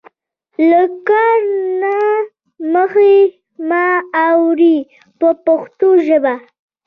له 0.69 0.81
کار 1.09 1.39
نه 1.81 1.95
مخ 2.73 2.93
مه 3.67 3.85
اړوئ 4.27 4.77
په 5.19 5.29
پښتو 5.45 5.89
ژبه. 6.07 6.35